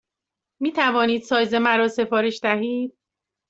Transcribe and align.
می 0.61 0.71
توانید 0.73 1.21
سایز 1.21 1.53
مرا 1.53 1.87
سفارش 1.87 2.39
دهید؟ 2.43 2.97